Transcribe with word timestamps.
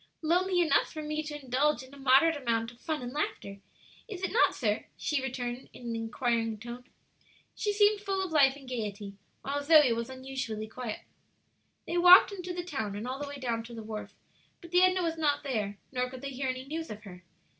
"Lonely 0.23 0.61
enough 0.61 0.91
for 0.91 1.03
me 1.03 1.21
to 1.21 1.39
indulge 1.43 1.83
in 1.83 1.93
a 1.93 1.99
moderate 1.99 2.35
amount 2.35 2.71
of 2.71 2.81
fun 2.81 3.03
and 3.03 3.13
laughter, 3.13 3.59
is 4.07 4.23
it 4.23 4.31
not, 4.31 4.55
sir?" 4.55 4.85
she 4.97 5.21
returned, 5.21 5.69
in 5.73 5.83
an 5.89 5.95
inquiring 5.95 6.57
tone. 6.57 6.85
She 7.53 7.71
seemed 7.71 8.01
full 8.01 8.25
of 8.25 8.31
life 8.31 8.55
and 8.55 8.67
gayety, 8.67 9.13
while 9.43 9.61
Zoe 9.61 9.93
was 9.93 10.09
unusually 10.09 10.67
quiet. 10.67 11.01
They 11.85 11.99
walked 11.99 12.31
into 12.31 12.51
the 12.51 12.63
town 12.63 12.95
and 12.95 13.07
all 13.07 13.19
the 13.19 13.27
way 13.27 13.37
down 13.37 13.61
to 13.65 13.75
the 13.75 13.83
wharf; 13.83 14.15
but 14.59 14.71
the 14.71 14.81
Edna 14.81 15.03
was 15.03 15.19
not 15.19 15.43
there, 15.43 15.77
nor 15.91 16.09
could 16.09 16.21
they 16.21 16.31
hear 16.31 16.49
any 16.49 16.65
news 16.65 16.89
of 16.89 17.03
her. 17.03 17.23